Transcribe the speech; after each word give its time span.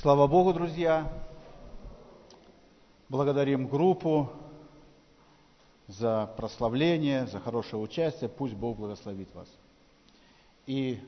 Слава 0.00 0.28
Богу, 0.28 0.52
друзья! 0.52 1.10
Благодарим 3.08 3.66
группу 3.66 4.30
за 5.88 6.32
прославление, 6.36 7.26
за 7.26 7.40
хорошее 7.40 7.82
участие. 7.82 8.30
Пусть 8.30 8.54
Бог 8.54 8.76
благословит 8.76 9.34
вас. 9.34 9.48
И 10.66 11.00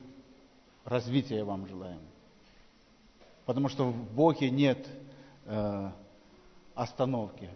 развития 0.83 1.45
вам 1.45 1.67
желаем. 1.67 2.01
Потому 3.45 3.69
что 3.69 3.85
в 3.85 4.13
Боге 4.13 4.49
нет 4.49 4.85
э, 5.45 5.89
остановки. 6.75 7.49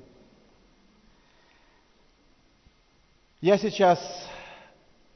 Я 3.42 3.58
сейчас 3.58 4.00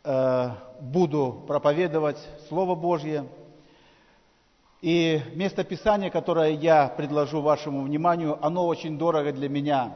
э, 0.04 0.50
буду 0.82 1.46
проповедовать 1.48 2.20
Слово 2.50 2.76
Божье– 2.76 3.26
и 4.82 5.22
место 5.36 5.64
Писания, 5.64 6.10
которое 6.10 6.52
я 6.52 6.88
предложу 6.88 7.42
вашему 7.42 7.82
вниманию, 7.82 8.44
оно 8.46 8.66
очень 8.66 8.98
дорого 8.98 9.32
для 9.34 9.50
меня. 9.50 9.94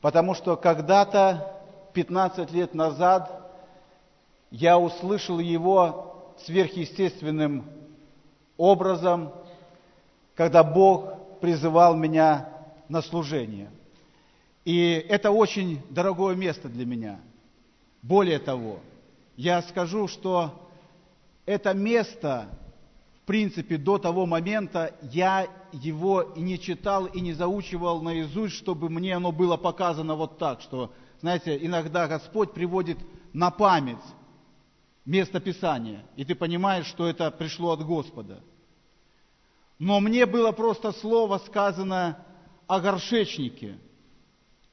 Потому 0.00 0.34
что 0.34 0.56
когда-то, 0.56 1.52
15 1.92 2.50
лет 2.50 2.74
назад, 2.74 3.52
я 4.50 4.78
услышал 4.78 5.38
его 5.38 6.34
сверхъестественным 6.44 7.64
образом, 8.56 9.32
когда 10.34 10.64
Бог 10.64 11.38
призывал 11.40 11.94
меня 11.94 12.48
на 12.88 13.02
служение. 13.02 13.70
И 14.64 14.92
это 15.08 15.30
очень 15.30 15.80
дорогое 15.90 16.34
место 16.34 16.68
для 16.68 16.84
меня. 16.84 17.20
Более 18.02 18.40
того, 18.40 18.80
я 19.36 19.62
скажу, 19.62 20.08
что 20.08 20.52
это 21.46 21.72
место 21.72 22.48
принципе, 23.26 23.76
до 23.76 23.98
того 23.98 24.24
момента 24.24 24.94
я 25.02 25.48
его 25.72 26.22
и 26.22 26.40
не 26.40 26.58
читал, 26.58 27.06
и 27.06 27.20
не 27.20 27.32
заучивал 27.32 28.00
наизусть, 28.00 28.54
чтобы 28.54 28.88
мне 28.88 29.16
оно 29.16 29.32
было 29.32 29.56
показано 29.56 30.14
вот 30.14 30.38
так, 30.38 30.60
что, 30.60 30.92
знаете, 31.20 31.58
иногда 31.60 32.06
Господь 32.06 32.52
приводит 32.52 32.98
на 33.32 33.50
память 33.50 33.98
место 35.04 35.40
Писания, 35.40 36.04
и 36.16 36.24
ты 36.24 36.34
понимаешь, 36.34 36.86
что 36.86 37.06
это 37.06 37.30
пришло 37.30 37.72
от 37.72 37.84
Господа. 37.84 38.40
Но 39.78 40.00
мне 40.00 40.24
было 40.24 40.52
просто 40.52 40.92
слово 40.92 41.38
сказано 41.38 42.24
о 42.66 42.80
горшечнике. 42.80 43.78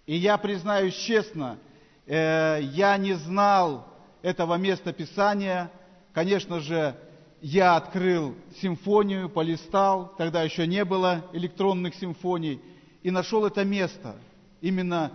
И 0.05 0.15
я 0.15 0.37
признаюсь 0.37 0.95
честно, 0.95 1.57
э, 2.05 2.59
я 2.61 2.97
не 2.97 3.13
знал 3.13 3.87
этого 4.21 4.55
места 4.55 4.93
Писания. 4.93 5.71
Конечно 6.13 6.59
же, 6.59 6.95
я 7.43 7.75
открыл 7.75 8.35
симфонию, 8.61 9.27
полистал, 9.27 10.13
тогда 10.17 10.43
еще 10.43 10.65
не 10.65 10.85
было 10.85 11.25
электронных 11.33 11.93
симфоний, 11.93 12.61
и 13.03 13.11
нашел 13.11 13.45
это 13.45 13.65
место, 13.65 14.15
именно 14.61 15.11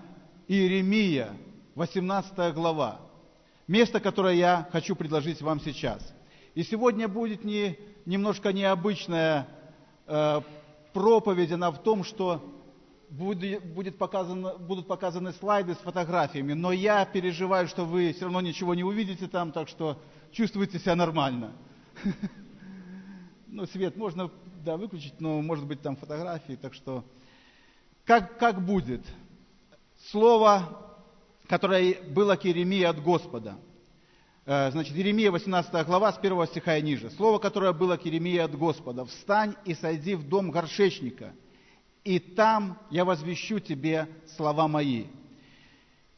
Иеремия, 0.47 1.31
18 1.75 2.55
глава. 2.55 3.01
Место, 3.67 3.99
которое 3.99 4.35
я 4.35 4.69
хочу 4.73 4.95
предложить 4.95 5.41
вам 5.41 5.59
сейчас. 5.59 6.15
И 6.55 6.65
сегодня 6.65 7.09
будет 7.09 7.45
не, 7.45 7.79
немножко 8.05 8.53
необычная 8.53 9.49
э, 10.07 10.43
проповедь, 10.93 11.51
она 11.53 11.71
в 11.71 11.83
том, 11.83 12.05
что 12.05 12.45
будет, 13.09 13.65
будет 13.73 13.97
показано, 13.97 14.55
будут 14.59 14.87
показаны 14.87 15.33
слайды 15.33 15.73
с 15.73 15.79
фотографиями, 15.79 16.53
но 16.53 16.73
я 16.73 17.07
переживаю, 17.07 17.69
что 17.69 17.87
вы 17.87 18.13
все 18.13 18.25
равно 18.25 18.43
ничего 18.43 18.75
не 18.75 18.85
увидите 18.85 19.29
там, 19.29 19.51
так 19.51 19.69
что 19.69 19.99
чувствуйте 20.31 20.79
себя 20.79 20.95
нормально. 20.95 21.55
Ну, 23.51 23.65
свет 23.65 23.97
можно, 23.97 24.31
да, 24.63 24.77
выключить, 24.77 25.21
но 25.21 25.41
может 25.41 25.67
быть 25.67 25.81
там 25.81 25.97
фотографии, 25.97 26.59
так 26.61 26.75
что 26.75 27.03
как, 28.09 28.39
как 28.39 28.65
будет? 28.65 29.03
Слово, 30.11 30.97
которое 31.47 31.95
было 32.11 32.37
к 32.37 32.47
Иеремии 32.47 32.83
от 32.83 33.03
Господа. 33.03 33.59
Э, 34.47 34.71
значит, 34.71 34.97
Иеремия 34.97 35.31
18 35.31 35.87
глава 35.87 36.11
с 36.11 36.19
1 36.19 36.47
стиха 36.47 36.79
и 36.79 36.83
ниже. 36.83 37.11
Слово, 37.11 37.39
которое 37.39 37.75
было 37.75 37.99
к 37.99 38.07
Иеремии 38.07 38.39
от 38.39 38.57
Господа. 38.57 39.05
«Встань 39.05 39.57
и 39.67 39.75
сойди 39.75 40.15
в 40.15 40.27
дом 40.27 40.51
горшечника, 40.51 41.35
и 42.03 42.19
там 42.19 42.79
я 42.91 43.05
возвещу 43.05 43.59
тебе 43.59 44.09
слова 44.37 44.69
мои». 44.69 45.05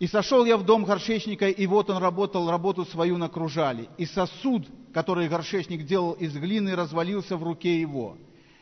И 0.01 0.07
сошел 0.07 0.47
я 0.47 0.57
в 0.57 0.65
дом 0.65 0.85
горшечника, 0.85 1.51
и 1.51 1.67
вот 1.67 1.91
он 1.91 1.99
работал, 1.99 2.51
работу 2.51 2.87
свою 2.87 3.19
накружали. 3.19 3.91
И 3.99 4.07
сосуд, 4.07 4.67
который 4.95 5.29
горшечник 5.29 5.85
делал 5.85 6.13
из 6.13 6.35
глины, 6.35 6.75
развалился 6.75 7.37
в 7.37 7.43
руке 7.43 7.79
его. 7.79 8.17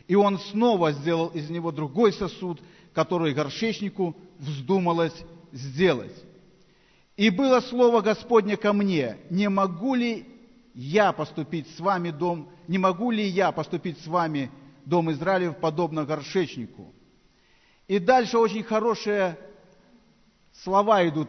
И 0.08 0.16
он 0.16 0.40
снова 0.40 0.90
сделал 0.90 1.28
из 1.28 1.48
него 1.48 1.70
другой 1.70 2.12
сосуд, 2.12 2.60
который 2.92 3.34
горшечнику 3.34 4.16
вздумалось 4.40 5.14
сделать. 5.52 6.24
И 7.16 7.30
было 7.30 7.60
слово 7.60 8.00
Господне 8.00 8.56
ко 8.56 8.72
мне, 8.72 9.16
не 9.30 9.48
могу 9.48 9.94
ли 9.94 10.26
я 10.74 11.12
поступить 11.12 11.68
с 11.76 11.78
вами, 11.78 12.10
дом, 12.10 12.48
не 12.66 12.78
могу 12.78 13.12
ли 13.12 13.24
я 13.24 13.52
поступить 13.52 14.00
с 14.00 14.08
вами, 14.08 14.50
дом 14.84 15.12
Израилев, 15.12 15.58
подобно 15.58 16.04
горшечнику? 16.04 16.92
И 17.86 18.00
дальше 18.00 18.38
очень 18.38 18.64
хорошее 18.64 19.38
слова 20.62 21.06
идут. 21.08 21.28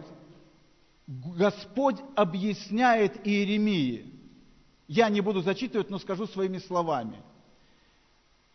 Господь 1.07 1.97
объясняет 2.16 3.25
Иеремии. 3.28 4.06
Я 4.88 5.09
не 5.09 5.22
буду 5.22 5.41
зачитывать, 5.41 5.90
но 5.90 6.00
скажу 6.00 6.28
своими 6.28 6.57
словами. 6.59 7.22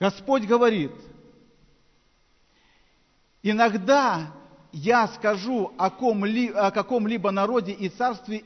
Господь 0.01 0.45
говорит, 0.45 0.93
иногда 3.43 4.33
я 4.73 5.09
скажу 5.09 5.73
о, 5.79 5.87
о 5.87 6.71
каком-либо 6.71 7.31
народе 7.31 7.73
и 7.73 7.89
царстве, 7.89 8.45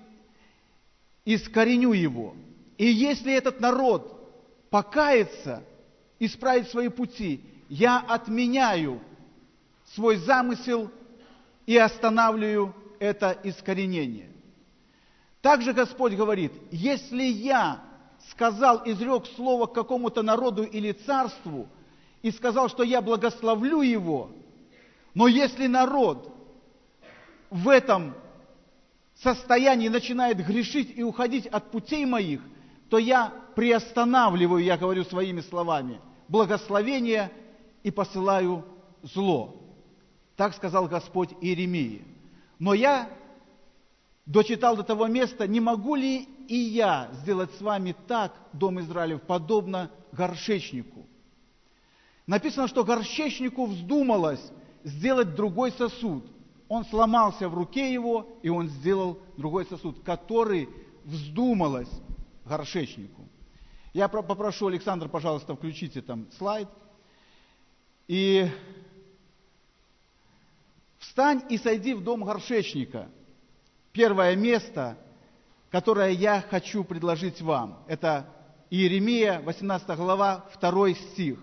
искореню 1.24 1.92
его. 1.92 2.34
И 2.76 2.86
если 2.86 3.32
этот 3.32 3.60
народ 3.60 4.14
покается, 4.70 5.62
исправит 6.18 6.68
свои 6.68 6.88
пути, 6.88 7.40
я 7.68 7.98
отменяю 7.98 9.00
свой 9.94 10.16
замысел 10.16 10.90
и 11.68 11.76
останавливаю 11.76 12.74
это 12.98 13.38
искоренение. 13.44 14.30
Также 15.42 15.74
Господь 15.74 16.14
говорит, 16.14 16.50
если 16.70 17.24
я 17.24 17.84
сказал, 18.30 18.80
изрек 18.86 19.26
слово 19.36 19.66
к 19.66 19.74
какому-то 19.74 20.22
народу 20.22 20.62
или 20.62 20.92
царству, 20.92 21.68
и 22.22 22.30
сказал, 22.30 22.70
что 22.70 22.82
я 22.82 23.02
благословлю 23.02 23.82
его, 23.82 24.30
но 25.12 25.28
если 25.28 25.66
народ 25.66 26.34
в 27.50 27.68
этом 27.68 28.14
состоянии 29.16 29.88
начинает 29.88 30.38
грешить 30.38 30.96
и 30.96 31.02
уходить 31.02 31.46
от 31.46 31.70
путей 31.70 32.06
моих, 32.06 32.40
то 32.88 32.96
я 32.96 33.30
приостанавливаю, 33.54 34.64
я 34.64 34.78
говорю 34.78 35.04
своими 35.04 35.42
словами, 35.42 36.00
благословение 36.28 37.30
и 37.82 37.90
посылаю 37.90 38.64
зло. 39.02 39.57
Так 40.38 40.54
сказал 40.54 40.86
Господь 40.86 41.30
Иеремии. 41.40 42.04
Но 42.60 42.72
я 42.72 43.10
дочитал 44.24 44.76
до 44.76 44.84
того 44.84 45.08
места, 45.08 45.48
не 45.48 45.58
могу 45.58 45.96
ли 45.96 46.28
и 46.46 46.54
я 46.54 47.10
сделать 47.14 47.52
с 47.54 47.60
вами 47.60 47.96
так, 48.06 48.32
Дом 48.52 48.78
Израилев, 48.78 49.20
подобно 49.22 49.90
горшечнику. 50.12 51.04
Написано, 52.28 52.68
что 52.68 52.84
горшечнику 52.84 53.66
вздумалось 53.66 54.52
сделать 54.84 55.34
другой 55.34 55.72
сосуд. 55.72 56.24
Он 56.68 56.84
сломался 56.84 57.48
в 57.48 57.54
руке 57.54 57.92
его, 57.92 58.38
и 58.44 58.48
он 58.48 58.68
сделал 58.68 59.18
другой 59.36 59.66
сосуд, 59.66 60.04
который 60.04 60.68
вздумалось 61.02 61.90
горшечнику. 62.44 63.28
Я 63.92 64.06
попрошу, 64.06 64.68
Александр, 64.68 65.08
пожалуйста, 65.08 65.56
включите 65.56 66.00
там 66.00 66.30
слайд. 66.38 66.68
И 68.06 68.48
Встань 70.98 71.42
и 71.48 71.58
сойди 71.58 71.94
в 71.94 72.02
дом 72.02 72.24
горшечника. 72.24 73.08
Первое 73.92 74.36
место, 74.36 74.98
которое 75.70 76.10
я 76.10 76.40
хочу 76.40 76.84
предложить 76.84 77.40
вам, 77.40 77.82
это 77.86 78.26
Иеремия, 78.70 79.40
18 79.40 79.96
глава, 79.96 80.44
2 80.60 80.90
стих. 80.94 81.38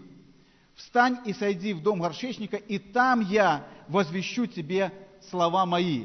«Встань 0.76 1.20
и 1.26 1.32
сойди 1.32 1.74
в 1.74 1.82
дом 1.82 2.02
горшечника, 2.02 2.58
и 2.58 2.80
там 2.80 3.22
я 3.22 3.66
возвещу 3.88 4.46
тебе 4.46 4.92
слова 5.30 5.66
мои». 5.66 6.04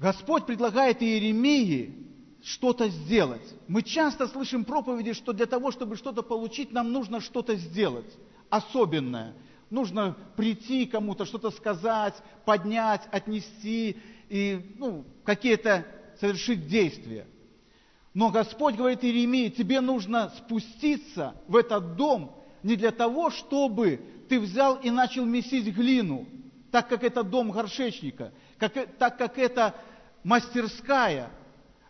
Господь 0.00 0.46
предлагает 0.46 1.00
Иеремии 1.00 2.08
что-то 2.42 2.88
сделать. 2.88 3.46
Мы 3.68 3.82
часто 3.82 4.26
слышим 4.26 4.64
проповеди, 4.64 5.12
что 5.12 5.32
для 5.32 5.46
того, 5.46 5.70
чтобы 5.70 5.94
что-то 5.94 6.22
получить, 6.22 6.72
нам 6.72 6.90
нужно 6.90 7.20
что-то 7.20 7.54
сделать 7.54 8.12
особенное– 8.48 9.34
нужно 9.70 10.16
прийти 10.36 10.86
кому-то, 10.86 11.24
что-то 11.24 11.50
сказать, 11.50 12.14
поднять, 12.44 13.02
отнести 13.10 13.96
и 14.28 14.74
ну, 14.78 15.04
какие-то 15.24 15.86
совершить 16.20 16.68
действия. 16.68 17.26
Но 18.12 18.30
Господь 18.30 18.74
говорит 18.74 19.04
Иеремии, 19.04 19.48
тебе 19.48 19.80
нужно 19.80 20.32
спуститься 20.36 21.34
в 21.46 21.56
этот 21.56 21.96
дом, 21.96 22.36
не 22.62 22.76
для 22.76 22.90
того, 22.90 23.30
чтобы 23.30 24.00
ты 24.28 24.40
взял 24.40 24.76
и 24.76 24.90
начал 24.90 25.24
месить 25.24 25.74
глину, 25.74 26.26
так 26.70 26.88
как 26.88 27.04
это 27.04 27.22
дом 27.22 27.50
горшечника, 27.50 28.32
как, 28.58 28.74
так 28.98 29.16
как 29.16 29.38
это 29.38 29.74
мастерская, 30.24 31.30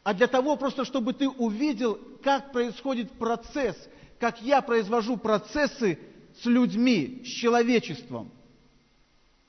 а 0.03 0.15
для 0.15 0.27
того 0.27 0.56
просто, 0.56 0.85
чтобы 0.85 1.12
ты 1.12 1.29
увидел, 1.29 1.99
как 2.23 2.53
происходит 2.53 3.11
процесс, 3.12 3.77
как 4.19 4.41
я 4.43 4.61
произвожу 4.61 5.17
процессы 5.17 5.99
с 6.43 6.47
людьми, 6.47 7.23
с 7.25 7.29
человечеством. 7.29 8.31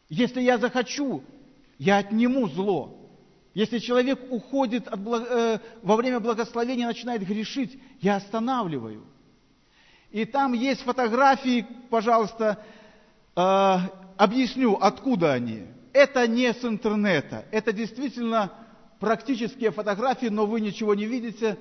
Если 0.10 0.42
я 0.42 0.58
захочу, 0.58 1.24
я 1.78 1.98
отниму 1.98 2.50
зло. 2.50 2.98
Если 3.54 3.80
человек 3.80 4.20
уходит 4.30 4.88
от, 4.88 5.00
э, 5.00 5.60
во 5.82 5.96
время 5.96 6.20
благословения, 6.20 6.88
начинает 6.88 7.26
грешить, 7.26 7.78
я 8.02 8.18
останавливаю. 8.18 9.04
И 10.12 10.26
там 10.26 10.54
есть 10.54 10.82
фотографии, 10.82 11.66
пожалуйста, 11.90 12.64
э, 13.36 13.78
объясню, 14.18 14.78
откуда 14.80 15.34
они. 15.34 15.66
Это 15.94 16.28
не 16.28 16.54
с 16.54 16.64
интернета, 16.64 17.46
это 17.52 17.74
действительно 17.74 18.52
практические 19.00 19.72
фотографии, 19.72 20.28
но 20.28 20.46
вы 20.46 20.62
ничего 20.62 20.96
не 20.96 21.06
видите, 21.06 21.58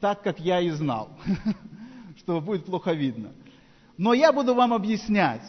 так 0.00 0.22
как 0.22 0.40
я 0.40 0.60
и 0.60 0.70
знал, 0.70 1.10
что 2.18 2.40
будет 2.40 2.66
плохо 2.66 2.92
видно. 2.92 3.32
Но 4.00 4.14
я 4.14 4.32
буду 4.32 4.54
вам 4.54 4.72
объяснять. 4.72 5.42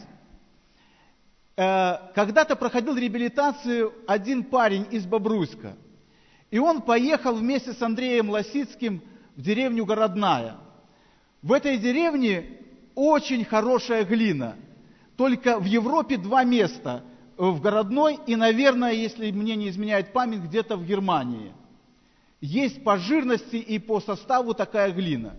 Э, 1.56 2.12
когда-то 2.14 2.54
проходил 2.54 2.94
реабилитацию 2.94 3.94
один 4.06 4.44
парень 4.44 4.86
из 4.90 5.06
Бобруйска. 5.06 5.74
И 6.50 6.58
он 6.58 6.82
поехал 6.82 7.34
вместе 7.34 7.72
с 7.72 7.80
Андреем 7.80 8.28
Лосицким 8.28 9.00
в 9.36 9.40
деревню 9.40 9.86
Городная. 9.86 10.56
В 11.40 11.54
этой 11.54 11.78
деревне 11.78 12.58
очень 12.94 13.42
хорошая 13.42 14.04
глина. 14.04 14.56
Только 15.16 15.58
в 15.58 15.64
Европе 15.64 16.18
два 16.18 16.44
места. 16.44 17.04
В 17.38 17.58
Городной 17.58 18.18
и, 18.26 18.36
наверное, 18.36 18.92
если 18.92 19.30
мне 19.30 19.56
не 19.56 19.70
изменяет 19.70 20.12
память, 20.12 20.40
где-то 20.40 20.76
в 20.76 20.84
Германии. 20.84 21.54
Есть 22.42 22.84
по 22.84 22.98
жирности 22.98 23.56
и 23.56 23.78
по 23.78 24.00
составу 24.00 24.52
такая 24.52 24.92
глина. 24.92 25.36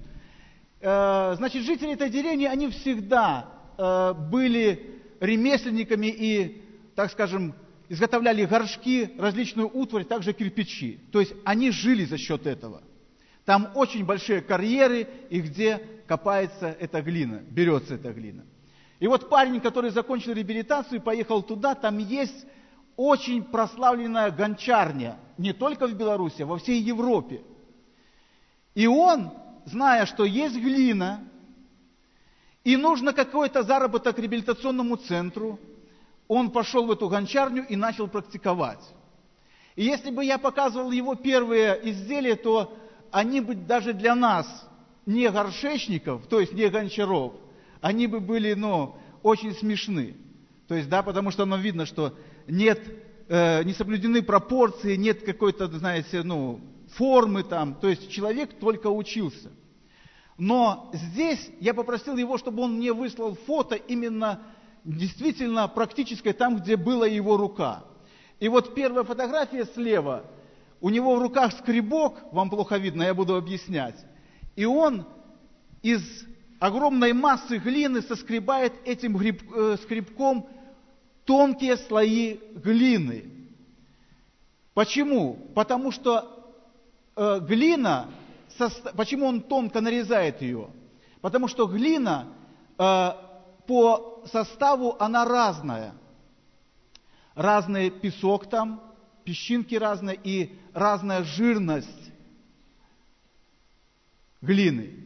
Э, 0.85 1.35
значит, 1.38 1.63
жители 1.63 1.94
этой 1.94 2.09
деревни, 2.09 2.44
они 2.44 2.68
всегда 2.68 3.47
э, 3.77 4.13
были 4.13 5.00
ремесленниками 5.21 6.07
и, 6.07 6.62
так 6.94 7.09
скажем, 7.09 7.56
изготовляли 7.88 8.44
горшки, 8.44 9.13
различную 9.18 9.71
утварь, 9.74 10.03
также 10.03 10.33
кирпичи. 10.33 11.00
То 11.13 11.21
есть 11.21 11.33
они 11.45 11.71
жили 11.71 12.03
за 12.03 12.18
счет 12.18 12.45
этого. 12.45 12.83
Там 13.45 13.71
очень 13.75 14.03
большие 14.03 14.41
карьеры, 14.41 15.07
и 15.30 15.39
где 15.39 15.81
копается 16.06 16.75
эта 16.77 17.01
глина, 17.01 17.41
берется 17.50 17.95
эта 17.95 18.12
глина. 18.12 18.44
И 19.00 19.07
вот 19.07 19.30
парень, 19.30 19.62
который 19.62 19.89
закончил 19.91 20.33
реабилитацию, 20.33 21.01
поехал 21.01 21.44
туда, 21.44 21.75
там 21.75 21.97
есть 21.97 22.45
очень 22.97 23.41
прославленная 23.41 24.31
гончарня, 24.31 25.18
не 25.38 25.53
только 25.53 25.88
в 25.88 25.94
Беларуси, 25.94 26.41
а 26.41 26.45
во 26.45 26.57
всей 26.57 26.81
Европе. 26.81 27.41
И 28.75 28.85
он, 28.85 29.31
зная, 29.65 30.06
что 30.06 30.25
есть 30.25 30.56
глина, 30.56 31.24
и 32.63 32.77
нужно 32.77 33.13
какой-то 33.13 33.63
заработок 33.63 34.18
реабилитационному 34.19 34.95
центру, 34.95 35.60
он 36.27 36.51
пошел 36.51 36.86
в 36.86 36.92
эту 36.92 37.10
гончарню 37.10 37.65
и 37.68 37.75
начал 37.75 38.07
практиковать. 38.07 38.83
И 39.75 39.83
если 39.83 40.12
бы 40.12 40.24
я 40.24 40.38
показывал 40.38 40.92
его 40.92 41.15
первые 41.15 41.80
изделия, 41.89 42.36
то 42.36 42.77
они 43.12 43.42
бы 43.42 43.56
даже 43.56 43.94
для 43.94 44.15
нас, 44.15 44.68
не 45.06 45.30
горшечников, 45.30 46.25
то 46.27 46.39
есть 46.39 46.54
не 46.54 46.69
гончаров, 46.69 47.33
они 47.81 48.07
бы 48.07 48.19
были, 48.19 48.54
ну, 48.54 48.95
очень 49.21 49.54
смешны. 49.54 50.16
То 50.68 50.75
есть, 50.75 50.89
да, 50.89 51.04
потому 51.04 51.31
что 51.31 51.44
оно 51.44 51.57
видно, 51.57 51.86
что 51.86 52.16
нет, 52.48 52.81
э, 53.27 53.63
не 53.63 53.74
соблюдены 53.74 54.21
пропорции, 54.21 54.95
нет 54.95 55.24
какой-то, 55.24 55.68
знаете, 55.68 56.24
ну, 56.24 56.62
формы 56.95 57.44
там. 57.44 57.75
То 57.75 57.90
есть 57.90 58.10
человек 58.10 58.60
только 58.60 58.88
учился. 58.88 59.51
Но 60.38 60.90
здесь 60.94 61.51
я 61.60 61.74
попросил 61.74 62.18
его, 62.18 62.38
чтобы 62.38 62.63
он 62.63 62.78
мне 62.78 62.92
выслал 62.92 63.36
фото 63.36 63.75
именно 63.75 64.42
действительно 64.84 65.68
практической 65.68 66.34
там, 66.34 66.57
где 66.57 66.75
была 66.75 67.07
его 67.07 67.38
рука. 67.38 67.84
И 68.40 68.48
вот 68.48 68.74
первая 68.74 69.04
фотография 69.04 69.66
слева, 69.66 70.25
у 70.81 70.90
него 70.90 71.16
в 71.16 71.22
руках 71.22 71.54
скребок, 71.54 72.16
вам 72.31 72.50
плохо 72.50 72.78
видно, 72.78 73.04
я 73.04 73.13
буду 73.13 73.36
объяснять. 73.36 73.95
И 74.56 74.66
он 74.66 75.06
из 75.81 76.01
огромной 76.60 77.13
массы 77.13 77.57
глины 77.57 78.01
соскребает 78.01 78.74
этим 78.86 79.16
гриб, 79.16 79.44
э, 79.56 79.78
скребком 79.84 80.50
тонкие 81.25 81.78
слои 81.78 82.40
глины. 82.56 83.25
Почему? 84.74 85.36
Потому 85.56 85.92
что 85.92 86.32
э, 87.15 87.39
глина, 87.42 88.10
почему 88.95 89.27
он 89.27 89.42
тонко 89.42 89.81
нарезает 89.81 90.42
ее? 90.42 90.69
Потому 91.21 91.48
что 91.48 91.68
глина 91.68 92.27
э, 92.77 93.12
по 93.68 94.24
составу 94.25 94.95
она 95.00 95.25
разная. 95.25 95.94
Разный 97.36 97.89
песок 97.89 98.50
там, 98.50 98.81
песчинки 99.24 99.75
разные 99.75 100.19
и 100.24 100.56
разная 100.74 101.24
жирность 101.24 102.12
глины. 104.42 105.04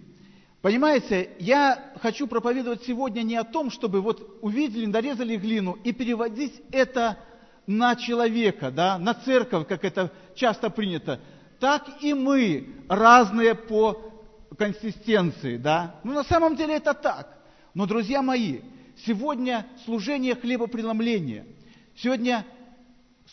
Понимаете, 0.61 1.29
я 1.39 1.93
хочу 2.01 2.27
проповедовать 2.27 2.83
сегодня 2.83 3.21
не 3.21 3.35
о 3.35 3.43
том, 3.43 3.69
чтобы 3.69 4.01
вот 4.01 4.39
увидели, 4.41 4.85
нарезали 4.85 5.37
глину 5.37 5.77
и 5.83 5.93
переводить 5.93 6.61
это 6.71 7.17
на 7.67 7.95
человека, 7.95 8.71
да, 8.71 8.97
на 8.97 9.13
церковь, 9.13 9.67
как 9.67 9.85
это 9.85 10.11
часто 10.35 10.69
принято. 10.69 11.19
Так 11.59 11.87
и 12.01 12.13
мы 12.13 12.67
разные 12.87 13.55
по 13.55 13.99
консистенции, 14.57 15.57
да. 15.57 15.95
Ну, 16.03 16.13
на 16.13 16.23
самом 16.23 16.55
деле 16.55 16.75
это 16.75 16.93
так. 16.93 17.37
Но, 17.73 17.85
друзья 17.85 18.21
мои, 18.21 18.59
сегодня 19.05 19.65
служение 19.85 20.35
хлебопреломления, 20.35 21.45
сегодня 21.95 22.45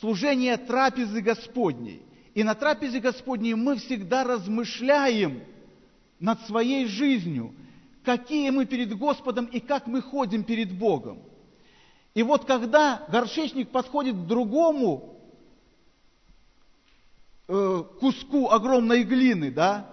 служение 0.00 0.56
трапезы 0.56 1.21
Господней. 1.21 2.03
И 2.35 2.43
на 2.43 2.55
трапезе 2.55 3.00
Господней 3.00 3.55
мы 3.55 3.76
всегда 3.76 4.25
размышляем 4.25 5.43
над 6.19 6.41
своей 6.47 6.87
жизнью, 6.87 7.55
какие 8.05 8.50
мы 8.50 8.67
перед 8.67 8.97
Господом 8.97 9.47
и 9.47 9.61
как 9.61 9.87
мы 9.87 10.03
ходим 10.03 10.43
перед 10.44 10.77
Богом. 10.77 11.20
И 12.15 12.22
вот 12.22 12.44
когда 12.44 13.05
горшечник 13.08 13.70
подходит 13.70 14.15
к 14.15 14.27
другому 14.27 15.14
э, 17.48 17.82
куску 18.01 18.51
огромной 18.51 19.05
глины, 19.05 19.51
да, 19.51 19.91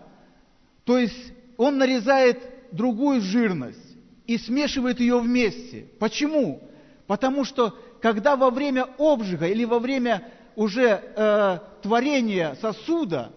то 0.85 0.97
есть 0.97 1.33
он 1.57 1.77
нарезает 1.77 2.39
другую 2.71 3.21
жирность 3.21 3.97
и 4.25 4.37
смешивает 4.37 4.99
ее 4.99 5.19
вместе. 5.19 5.87
Почему? 5.99 6.61
Потому 7.07 7.43
что 7.43 7.77
когда 8.01 8.35
во 8.35 8.49
время 8.49 8.87
обжига 8.97 9.47
или 9.47 9.65
во 9.65 9.79
время 9.79 10.27
уже 10.55 11.01
э, 11.15 11.59
творения 11.81 12.55
сосуда, 12.61 13.31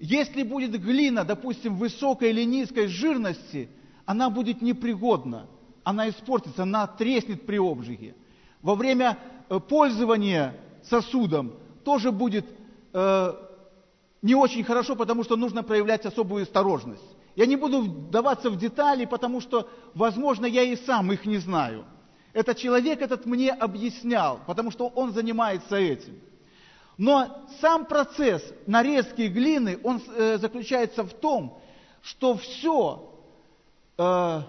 если 0.00 0.42
будет 0.42 0.80
глина, 0.80 1.24
допустим, 1.24 1.76
высокой 1.76 2.30
или 2.30 2.44
низкой 2.44 2.86
жирности, 2.86 3.68
она 4.06 4.30
будет 4.30 4.62
непригодна, 4.62 5.46
она 5.84 6.08
испортится, 6.08 6.62
она 6.62 6.86
треснет 6.86 7.44
при 7.46 7.58
обжиге. 7.58 8.14
Во 8.62 8.74
время 8.74 9.18
э, 9.48 9.58
пользования 9.58 10.54
сосудом 10.82 11.52
тоже 11.84 12.12
будет 12.12 12.46
э, 12.92 13.32
не 14.22 14.34
очень 14.34 14.64
хорошо, 14.64 14.96
потому 14.96 15.24
что 15.24 15.36
нужно 15.36 15.62
проявлять 15.62 16.04
особую 16.06 16.42
осторожность. 16.42 17.04
Я 17.36 17.46
не 17.46 17.56
буду 17.56 17.82
вдаваться 17.82 18.50
в 18.50 18.56
детали, 18.56 19.04
потому 19.04 19.40
что, 19.40 19.68
возможно, 19.94 20.44
я 20.46 20.62
и 20.62 20.74
сам 20.74 21.12
их 21.12 21.24
не 21.24 21.38
знаю. 21.38 21.84
Этот 22.32 22.58
человек 22.58 23.00
этот 23.00 23.26
мне 23.26 23.52
объяснял, 23.52 24.40
потому 24.46 24.70
что 24.70 24.88
он 24.88 25.12
занимается 25.12 25.76
этим. 25.76 26.20
Но 26.96 27.46
сам 27.60 27.84
процесс 27.86 28.42
нарезки 28.66 29.22
глины, 29.22 29.78
он 29.84 30.02
э, 30.16 30.38
заключается 30.38 31.04
в 31.04 31.14
том, 31.14 31.60
что 32.02 32.36
все 32.36 33.14
э, 33.96 34.40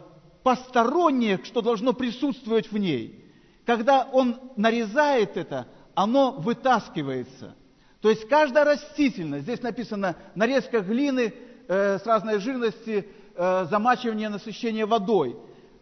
постороннее, 0.42 1.40
что 1.44 1.62
должно 1.62 1.94
присутствовать 1.94 2.72
в 2.72 2.78
ней, 2.78 3.24
когда 3.66 4.10
он 4.12 4.40
нарезает 4.56 5.38
это, 5.38 5.68
оно 5.94 6.32
вытаскивается. 6.32 7.56
То 8.02 8.10
есть 8.10 8.28
каждая 8.28 8.64
растительность, 8.64 9.44
здесь 9.44 9.62
написано 9.62 10.16
нарезка 10.36 10.82
глины 10.82 11.34
э, 11.68 12.00
с 12.00 12.06
разной 12.06 12.40
жирности, 12.40 13.08
э, 13.36 13.66
замачивание, 13.70 14.30
насыщение 14.30 14.86
водой. 14.86 15.36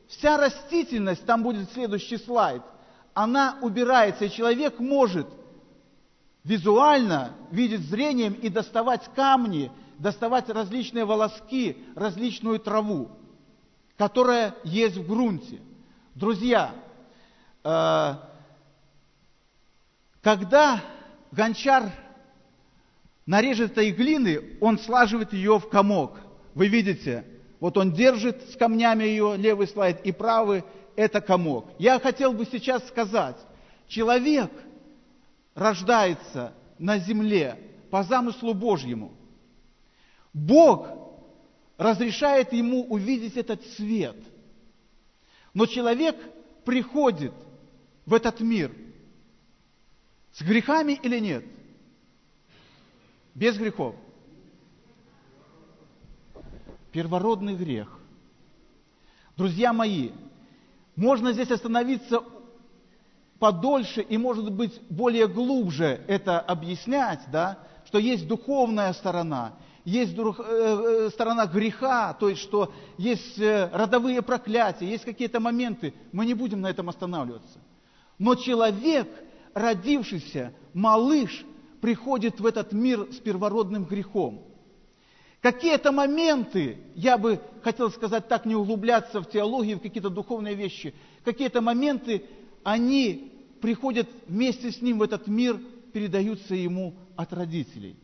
Вся 0.07 0.37
растительность, 0.37 1.25
там 1.25 1.43
будет 1.43 1.71
следующий 1.71 2.17
слайд, 2.17 2.63
она 3.13 3.57
убирается, 3.61 4.25
и 4.25 4.31
человек 4.31 4.79
может 4.79 5.27
визуально 6.43 7.33
видеть 7.51 7.81
зрением 7.81 8.33
и 8.33 8.49
доставать 8.49 9.09
камни, 9.15 9.71
доставать 9.99 10.49
различные 10.49 11.05
волоски, 11.05 11.85
различную 11.95 12.59
траву. 12.59 13.09
которая 13.97 14.55
есть 14.63 14.95
в 14.95 15.07
грунте. 15.07 15.59
Друзья, 16.13 16.71
э, 17.63 18.13
когда 20.21 20.81
гончар 21.31 21.91
нарежет 23.27 23.73
этой 23.73 23.91
глины, 23.91 24.57
он 24.59 24.79
слаживает 24.79 25.33
ее 25.33 25.59
в 25.59 25.69
комок. 25.69 26.19
Вы 26.55 26.69
видите, 26.69 27.23
вот 27.59 27.77
он 27.77 27.91
держит 27.91 28.41
с 28.49 28.55
камнями 28.55 29.03
ее, 29.03 29.35
левый 29.37 29.67
слайд 29.67 30.01
и 30.03 30.11
правый, 30.11 30.63
это 30.95 31.21
комок. 31.21 31.69
Я 31.77 31.99
хотел 31.99 32.33
бы 32.33 32.45
сейчас 32.45 32.87
сказать, 32.87 33.37
человек 33.87 34.49
рождается 35.53 36.53
на 36.79 36.97
земле 36.97 37.59
по 37.91 38.03
замыслу 38.03 38.55
Божьему. 38.55 39.11
Бог 40.33 40.87
разрешает 41.77 42.53
ему 42.53 42.85
увидеть 42.85 43.37
этот 43.37 43.63
свет. 43.75 44.17
Но 45.53 45.65
человек 45.65 46.15
приходит 46.63 47.33
в 48.05 48.13
этот 48.13 48.39
мир 48.39 48.71
с 50.33 50.41
грехами 50.41 50.93
или 51.01 51.19
нет? 51.19 51.43
Без 53.37 53.55
грехов. 53.55 53.93
Первородный 56.91 57.55
грех. 57.55 57.87
Друзья 59.35 59.73
мои, 59.73 60.09
можно 60.95 61.31
здесь 61.33 61.51
остановиться 61.51 62.23
подольше 63.37 64.01
и, 64.01 64.17
может 64.17 64.51
быть, 64.51 64.81
более 64.89 65.27
глубже 65.27 66.03
это 66.07 66.39
объяснять, 66.39 67.19
да, 67.31 67.59
что 67.85 67.99
есть 67.99 68.27
духовная 68.27 68.91
сторона, 68.93 69.53
есть 69.85 70.17
э, 70.17 70.23
э, 70.25 71.09
сторона 71.11 71.45
греха, 71.45 72.13
то 72.15 72.29
есть, 72.29 72.41
что 72.41 72.73
есть 72.97 73.37
э, 73.37 73.69
родовые 73.71 74.23
проклятия, 74.23 74.89
есть 74.89 75.05
какие-то 75.05 75.39
моменты. 75.39 75.93
Мы 76.11 76.25
не 76.25 76.33
будем 76.33 76.61
на 76.61 76.71
этом 76.71 76.89
останавливаться. 76.89 77.59
Но 78.17 78.33
человек, 78.33 79.07
родившийся, 79.53 80.53
малыш, 80.73 81.45
приходит 81.81 82.39
в 82.39 82.45
этот 82.45 82.73
мир 82.73 83.07
с 83.11 83.17
первородным 83.17 83.85
грехом. 83.85 84.43
Какие-то 85.41 85.91
моменты, 85.91 86.77
я 86.95 87.17
бы 87.17 87.39
хотел 87.61 87.91
сказать 87.91 88.27
так, 88.27 88.45
не 88.45 88.55
углубляться 88.55 89.21
в 89.21 89.29
теологию, 89.29 89.77
в 89.77 89.81
какие-то 89.81 90.09
духовные 90.09 90.55
вещи, 90.55 90.93
какие-то 91.23 91.61
моменты, 91.61 92.23
они 92.63 93.31
приходят 93.61 94.09
вместе 94.27 94.71
с 94.71 94.81
ним 94.81 94.99
в 94.99 95.03
этот 95.03 95.27
мир, 95.27 95.59
передаются 95.93 96.55
ему 96.55 96.95
от 97.15 97.33
родителей. 97.33 97.95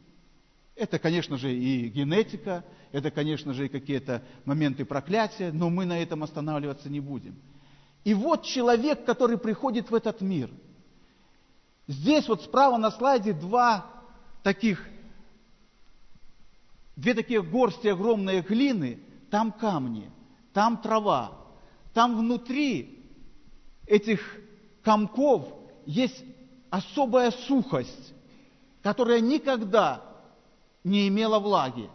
Это, 0.75 0.99
конечно 0.99 1.37
же, 1.37 1.53
и 1.53 1.87
генетика, 1.89 2.63
это, 2.91 3.11
конечно 3.11 3.53
же, 3.53 3.65
и 3.65 3.69
какие-то 3.69 4.23
моменты 4.45 4.85
проклятия, 4.85 5.51
но 5.51 5.69
мы 5.69 5.85
на 5.85 5.99
этом 5.99 6.23
останавливаться 6.23 6.89
не 6.89 6.99
будем. 6.99 7.35
И 8.03 8.13
вот 8.13 8.43
человек, 8.43 9.05
который 9.05 9.37
приходит 9.37 9.89
в 9.89 9.95
этот 9.95 10.21
мир. 10.21 10.49
Здесь 11.87 12.27
вот 12.27 12.41
справа 12.41 12.77
на 12.77 12.91
слайде 12.91 13.33
два 13.33 13.85
таких 14.43 14.87
Две 16.95 17.13
такие 17.15 17.41
горсти 17.41 17.87
огромные 17.87 18.41
глины, 18.41 18.99
там 19.31 19.51
камни, 19.51 20.11
там 20.53 20.77
трава, 20.77 21.31
там 21.93 22.17
внутри 22.17 23.03
этих 23.87 24.37
комков 24.83 25.47
есть 25.85 26.23
особая 26.69 27.31
сухость, 27.31 28.13
которая 28.83 29.21
никогда 29.21 30.03
не 30.83 31.07
имела 31.07 31.39
влаги. 31.39 31.89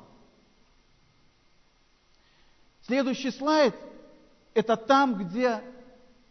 Следующий 2.83 3.30
слайд– 3.30 3.76
это 4.54 4.76
там, 4.76 5.14
где, 5.14 5.62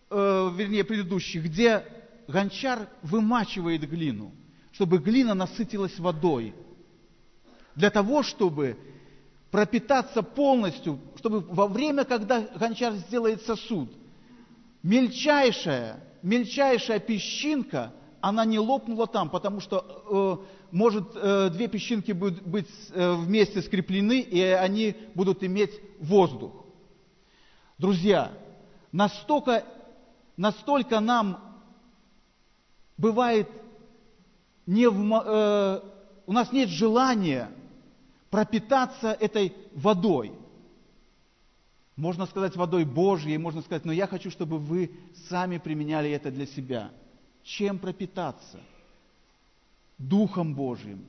э, 0.10 0.50
вернее, 0.54 0.84
предыдущий, 0.84 1.40
где 1.40 1.86
гончар 2.28 2.90
вымачивает 3.02 3.90
глину, 3.90 4.32
чтобы 4.72 4.98
глина 4.98 5.34
насытилась 5.34 5.98
водой– 6.00 6.54
для 7.78 7.92
того, 7.92 8.24
чтобы 8.24 8.76
пропитаться 9.52 10.24
полностью, 10.24 11.00
чтобы 11.18 11.42
во 11.42 11.68
время, 11.68 12.04
когда 12.04 12.42
гончар 12.42 12.94
сделает 12.94 13.44
сосуд, 13.44 13.90
мельчайшая, 14.82 16.04
мельчайшая 16.24 17.00
песчинка, 17.00 17.94
она 18.20 18.46
не 18.46 18.58
лопнула 18.58 19.06
там, 19.06 19.30
потому 19.30 19.62
что 19.62 20.42
э, 20.42 20.66
может 20.72 21.16
э, 21.16 21.52
две 21.52 21.68
песчинки 21.68 22.14
будут 22.14 22.42
быть 22.42 22.68
э, 22.90 23.14
вместе 23.14 23.62
скреплены, 23.62 24.22
и 24.22 24.42
они 24.42 24.96
будут 25.14 25.44
иметь 25.44 25.80
воздух. 26.00 26.66
Друзья, 27.78 28.32
настолько, 28.92 29.64
настолько 30.36 31.00
нам 31.00 31.47
бывает 32.98 33.50
не 34.66 34.90
в, 34.90 35.02
э, 35.02 35.82
у 36.26 36.34
нас 36.34 36.52
нет 36.52 36.70
желания 36.70 37.50
пропитаться 38.30 39.12
этой 39.14 39.54
водой. 39.74 40.34
Можно 41.96 42.26
сказать 42.28 42.56
водой 42.56 42.86
Божьей, 42.86 43.38
можно 43.38 43.62
сказать, 43.62 43.86
но 43.86 43.92
я 43.92 44.06
хочу, 44.08 44.30
чтобы 44.30 44.60
вы 44.60 44.92
сами 45.30 45.58
применяли 45.58 46.12
это 46.12 46.30
для 46.30 46.46
себя. 46.46 46.92
Чем 47.44 47.80
пропитаться? 47.80 48.60
Духом 49.98 50.54
Божьим, 50.54 51.06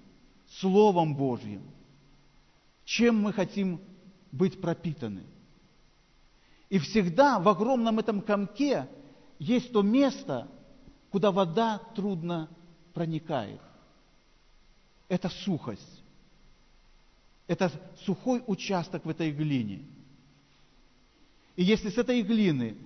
Словом 0.61 1.15
Божьим. 1.15 1.63
Чем 2.85 3.21
мы 3.21 3.35
хотим 3.35 3.81
быть 4.33 4.61
пропитаны? 4.61 5.25
И 6.71 6.79
всегда 6.79 7.39
в 7.39 7.49
огромном 7.49 7.99
этом 7.99 8.23
комке 8.23 8.89
есть 9.39 9.73
то 9.73 9.83
место, 9.83 10.49
куда 11.11 11.31
вода 11.31 11.79
трудно 11.95 12.49
проникает. 12.93 13.61
Это 15.09 15.29
сухость. 15.29 16.03
Это 17.47 17.73
сухой 18.05 18.43
участок 18.47 19.05
в 19.05 19.09
этой 19.09 19.31
глине. 19.33 19.83
И 21.57 21.65
если 21.65 21.89
с 21.89 21.99
этой 21.99 22.23
глины 22.23 22.77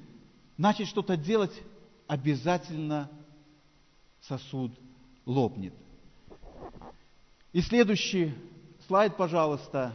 начать 0.56 0.88
что-то 0.88 1.16
делать, 1.16 1.52
обязательно 2.06 3.10
сосуд 4.20 4.72
лопнет. 5.26 5.74
И 7.52 7.60
следующий 7.60 8.32
слайд, 8.86 9.16
пожалуйста. 9.16 9.94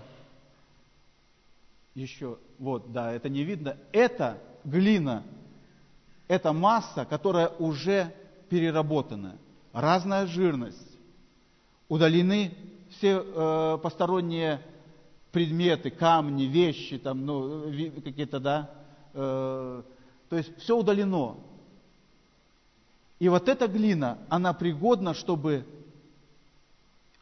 Еще, 1.96 2.38
вот, 2.60 2.92
да, 2.92 3.12
это 3.14 3.30
не 3.30 3.44
видно. 3.44 3.78
Это 3.92 4.40
глина, 4.64 5.24
это 6.28 6.54
масса, 6.54 7.06
которая 7.06 7.48
уже 7.48 8.14
переработана. 8.50 9.38
Разная 9.74 10.26
жирность. 10.26 10.98
Удалены 11.90 12.54
все 12.92 13.24
э, 13.24 13.78
посторонние 13.82 14.62
предметы, 15.32 15.90
камни, 15.90 16.44
вещи, 16.44 16.98
там, 16.98 17.26
ну, 17.26 17.64
какие-то, 18.04 18.40
да, 18.40 18.72
э, 19.14 19.84
то 20.30 20.36
есть 20.36 20.58
все 20.58 20.78
удалено. 20.78 21.38
И 23.20 23.30
вот 23.30 23.48
эта 23.48 23.68
глина, 23.68 24.20
она 24.30 24.54
пригодна, 24.54 25.14
чтобы 25.14 25.66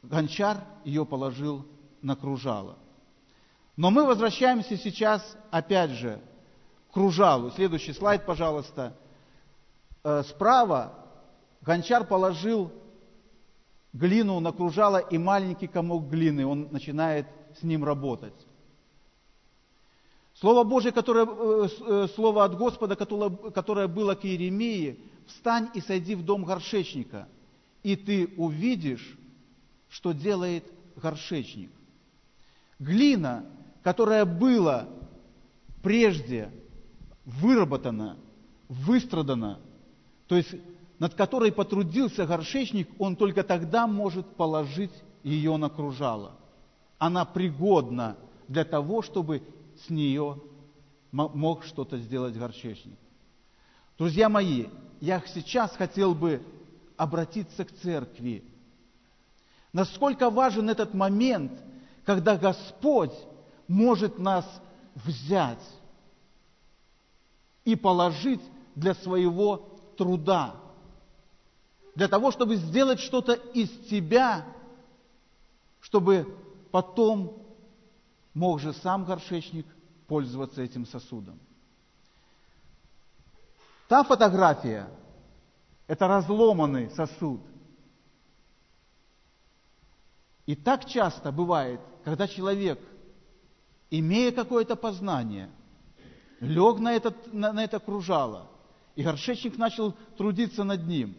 гончар 0.03 0.63
ее 0.83 1.05
положил 1.05 1.65
на 2.01 2.15
кружало. 2.15 2.77
Но 3.77 3.91
мы 3.91 4.05
возвращаемся 4.05 4.77
сейчас, 4.77 5.37
опять 5.51 5.91
же, 5.91 6.21
кружалу. 6.95 7.51
Следующий 7.51 7.91
слайд, 7.91 8.25
пожалуйста. 8.25 8.95
Э, 10.01 10.23
справа 10.23 10.93
гончар 11.61 12.05
положил 12.05 12.71
глину 13.91 14.39
накружала 14.39 14.99
и 14.99 15.17
маленький 15.17 15.67
комок 15.67 16.09
глины, 16.09 16.45
он 16.45 16.69
начинает 16.71 17.27
с 17.59 17.63
ним 17.63 17.83
работать. 17.83 18.47
Слово 20.35 20.63
Божье, 20.63 20.93
которое, 20.93 21.25
э, 21.25 21.67
э, 21.67 22.07
слово 22.15 22.45
от 22.45 22.57
Господа, 22.57 22.95
которое 22.95 23.87
было 23.89 24.15
к 24.15 24.23
Иеремии, 24.23 24.97
«Встань 25.27 25.69
и 25.73 25.81
сойди 25.81 26.15
в 26.15 26.23
дом 26.23 26.45
горшечника, 26.45 27.27
и 27.83 27.97
ты 27.97 28.33
увидишь, 28.37 29.17
что 29.89 30.13
делает 30.13 30.63
горшечник». 30.95 31.71
Глина, 32.79 33.43
которая 33.83 34.23
была 34.23 34.87
прежде 35.81 36.51
выработана, 37.25 38.17
выстрадана, 38.69 39.59
то 40.27 40.35
есть 40.35 40.55
над 40.99 41.13
которой 41.13 41.51
потрудился 41.51 42.25
горшечник, 42.25 42.89
он 42.99 43.15
только 43.15 43.43
тогда 43.43 43.85
может 43.87 44.25
положить 44.35 44.93
ее 45.23 45.57
на 45.57 45.69
кружало. 45.69 46.33
Она 46.97 47.25
пригодна 47.25 48.15
для 48.47 48.63
того, 48.63 49.01
чтобы 49.01 49.43
с 49.85 49.89
нее 49.89 50.39
мог 51.11 51.65
что-то 51.65 51.97
сделать 51.97 52.37
горшечник. 52.37 52.97
Друзья 53.97 54.29
мои, 54.29 54.67
я 55.01 55.21
сейчас 55.33 55.75
хотел 55.75 56.15
бы 56.15 56.41
обратиться 56.97 57.65
к 57.65 57.71
церкви. 57.73 58.43
Насколько 59.73 60.29
важен 60.29 60.69
этот 60.69 60.93
момент, 60.93 61.51
когда 62.05 62.37
Господь 62.37 63.13
может 63.67 64.17
нас 64.17 64.45
взять 64.95 65.59
и 67.65 67.75
положить 67.75 68.41
для 68.75 68.93
своего 68.93 69.57
труда. 69.97 70.55
Для 71.95 72.07
того, 72.07 72.31
чтобы 72.31 72.55
сделать 72.55 72.99
что-то 72.99 73.33
из 73.33 73.69
тебя, 73.89 74.45
чтобы 75.81 76.37
потом 76.71 77.41
мог 78.33 78.59
же 78.59 78.73
сам 78.73 79.05
горшечник 79.05 79.65
пользоваться 80.07 80.61
этим 80.61 80.85
сосудом. 80.85 81.39
Та 83.87 84.03
фотография– 84.03 84.89
это 85.87 86.07
разломанный 86.07 86.89
сосуд. 86.91 87.41
И 90.45 90.55
так 90.55 90.85
часто 90.85 91.31
бывает, 91.31 91.79
когда 92.03 92.27
человек, 92.27 92.79
имея 93.89 94.31
какое-то 94.31 94.75
познание, 94.75 95.49
лег 96.39 96.79
на, 96.79 96.93
этот, 96.93 97.33
на, 97.33 97.53
на 97.53 97.63
это 97.63 97.79
кружало, 97.79 98.49
и 98.95 99.03
горшечник 99.03 99.57
начал 99.57 99.93
трудиться 100.17 100.63
над 100.63 100.85
ним, 100.87 101.15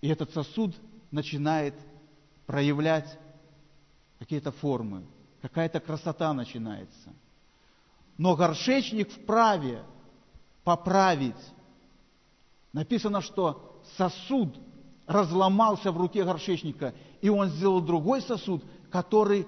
и 0.00 0.08
этот 0.08 0.32
сосуд 0.32 0.74
начинает 1.10 1.74
проявлять 2.46 3.18
какие-то 4.18 4.52
формы, 4.52 5.04
какая-то 5.40 5.80
красота 5.80 6.32
начинается. 6.32 7.10
Но 8.18 8.36
горшечник 8.36 9.10
вправе 9.10 9.82
поправить. 10.64 11.34
Написано, 12.72 13.20
что 13.20 13.80
сосуд 13.96 14.54
разломался 15.06 15.92
в 15.92 15.96
руке 15.96 16.24
горшечника, 16.24 16.94
и 17.20 17.28
он 17.28 17.48
сделал 17.48 17.80
другой 17.80 18.22
сосуд, 18.22 18.62
который 18.90 19.46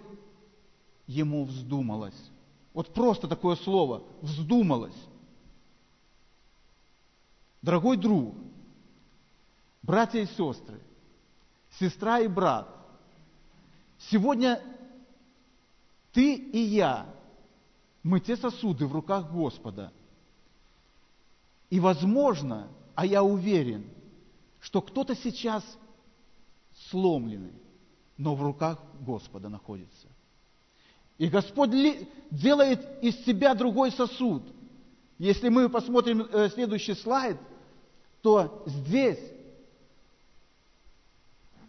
ему 1.06 1.44
вздумалось. 1.44 2.30
Вот 2.74 2.92
просто 2.92 3.28
такое 3.28 3.54
слово– 3.56 4.02
вздумалось. 4.20 4.96
Дорогой 7.62 7.96
друг, 7.96 8.34
братья 9.80 10.18
и 10.18 10.26
сестры, 10.26 10.80
сестра 11.78 12.18
и 12.18 12.28
брат, 12.28 12.68
сегодня 14.10 14.60
ты 16.12 16.34
и 16.34 16.58
я, 16.58 17.06
мы 18.02 18.20
те 18.20 18.36
сосуды 18.36 18.86
в 18.86 18.92
руках 18.92 19.30
Господа. 19.30 19.92
И 21.70 21.80
возможно, 21.80 22.68
а 22.94 23.06
я 23.06 23.22
уверен, 23.22 23.88
что 24.60 24.82
кто-то 24.82 25.14
сейчас 25.14 25.64
сломленный, 26.90 27.54
но 28.18 28.34
в 28.34 28.42
руках 28.42 28.82
Господа 29.00 29.48
находится. 29.48 30.08
И 31.18 31.28
Господь 31.28 31.70
делает 32.30 33.02
из 33.02 33.24
себя 33.24 33.54
другой 33.54 33.92
сосуд. 33.92 34.42
Если 35.18 35.48
мы 35.48 35.68
посмотрим 35.68 36.22
э, 36.22 36.48
следующий 36.48 36.94
слайд, 36.94 37.38
то 38.20 38.64
здесь, 38.66 39.20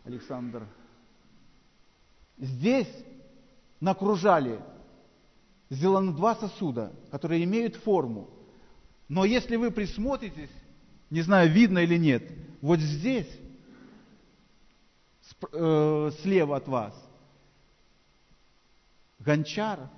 Александр, 0.04 0.68
здесь 2.38 2.90
на 3.80 3.94
кружале 3.94 4.62
сделаны 5.70 6.14
два 6.14 6.36
сосуда, 6.36 6.92
которые 7.12 7.44
имеют 7.44 7.76
форму. 7.76 8.30
Но 9.08 9.26
если 9.26 9.56
вы 9.58 9.70
присмотритесь, 9.70 10.50
не 11.12 11.22
знаю, 11.22 11.52
видно 11.52 11.80
или 11.80 11.98
нет, 11.98 12.24
вот 12.62 12.80
здесь, 12.80 13.30
э, 15.52 16.12
слева 16.22 16.58
от 16.58 16.68
вас, 16.68 16.94
гончар 19.26 19.90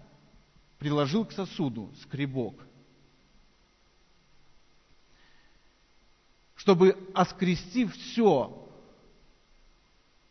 приложил 0.80 1.26
к 1.26 1.34
сосуду 1.34 1.94
скребок, 2.02 2.56
чтобы 6.56 6.98
оскрестив 7.14 7.94
все, 7.94 8.70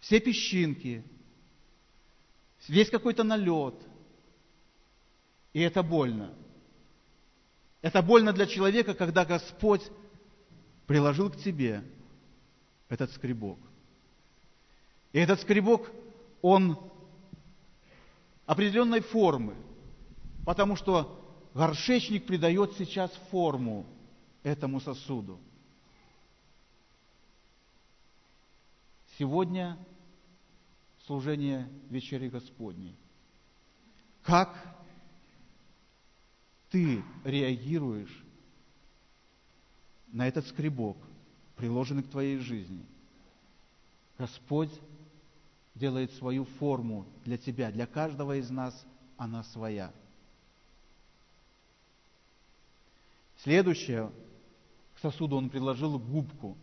все 0.00 0.18
песчинки, 0.20 1.04
весь 2.68 2.90
какой-то 2.90 3.22
налет. 3.22 3.74
И 5.52 5.60
это 5.60 5.82
больно. 5.82 6.34
Это 7.80 8.02
больно 8.02 8.32
для 8.32 8.46
человека, 8.46 8.94
когда 8.94 9.24
Господь 9.24 9.82
приложил 10.86 11.30
к 11.30 11.36
тебе 11.36 11.84
этот 12.88 13.12
скребок. 13.12 13.58
И 15.12 15.18
этот 15.18 15.40
скребок, 15.40 15.90
он 16.42 16.78
определенной 18.46 19.00
формы, 19.00 19.54
потому 20.44 20.76
что 20.76 21.20
горшечник 21.52 22.26
придает 22.26 22.72
сейчас 22.78 23.12
форму 23.30 23.84
этому 24.42 24.80
сосуду. 24.80 25.38
Сегодня 29.18 29.76
служение 31.06 31.68
вечери 31.90 32.28
Господней. 32.28 32.94
Как 34.22 34.54
ты 36.70 37.02
реагируешь 37.24 38.24
на 40.08 40.28
этот 40.28 40.46
скребок, 40.48 40.96
приложенный 41.56 42.02
к 42.02 42.10
твоей 42.10 42.38
жизни? 42.38 42.84
Господь 44.18 44.72
делает 45.76 46.12
свою 46.14 46.44
форму 46.44 47.06
для 47.24 47.36
тебя, 47.36 47.70
для 47.70 47.86
каждого 47.86 48.36
из 48.36 48.50
нас 48.50 48.84
она 49.16 49.44
своя. 49.44 49.92
Следующее, 53.38 54.10
к 54.94 54.98
сосуду 54.98 55.36
он 55.36 55.50
приложил 55.50 55.98
губку, 55.98 56.56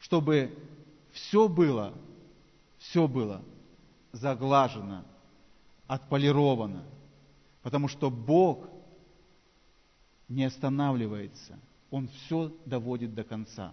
чтобы 0.00 0.56
все 1.12 1.48
было 1.48 1.94
все 2.78 3.08
было 3.08 3.42
заглажено, 4.12 5.04
отполировано, 5.86 6.84
потому 7.62 7.88
что 7.88 8.10
Бог 8.10 8.68
не 10.28 10.44
останавливается, 10.44 11.58
Он 11.90 12.08
все 12.08 12.52
доводит 12.66 13.14
до 13.14 13.24
конца. 13.24 13.72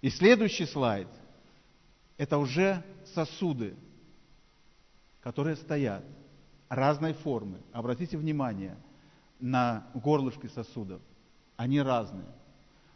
И 0.00 0.10
следующий 0.10 0.66
слайд– 0.66 1.08
это 2.16 2.38
уже 2.38 2.82
сосуды, 3.14 3.74
которые 5.20 5.56
стоят 5.56 6.04
разной 6.68 7.12
формы. 7.12 7.60
Обратите 7.72 8.16
внимание 8.16 8.76
на 9.40 9.86
горлышки 9.94 10.46
сосудов. 10.48 11.00
Они 11.56 11.80
разные. 11.80 12.26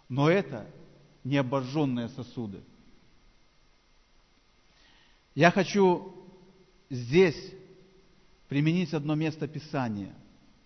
Но 0.08 0.30
это 0.30 0.66
не 1.24 1.36
обожженные 1.36 2.08
сосуды– 2.08 2.62
я 5.38 5.52
хочу 5.52 6.12
здесь 6.90 7.54
применить 8.48 8.92
одно 8.92 9.14
место 9.14 9.46
Писания, 9.46 10.12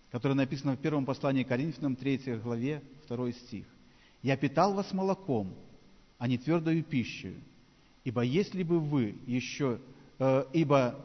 которое 0.09 0.33
написано 0.33 0.75
в 0.75 0.79
первом 0.79 1.05
послании 1.05 1.43
Коринфянам 1.43 1.95
3 1.95 2.39
главе 2.43 2.81
2 3.07 3.31
стих. 3.33 3.67
«Я 4.23 4.35
питал 4.35 4.73
вас 4.73 4.91
молоком, 4.91 5.53
а 6.17 6.27
не 6.27 6.39
твердою 6.39 6.83
пищей, 6.83 7.35
ибо 8.03 8.21
если 8.21 8.63
бы 8.63 8.79
вы 8.79 9.15
еще, 9.25 9.79
э, 10.19 10.45
ибо 10.53 10.99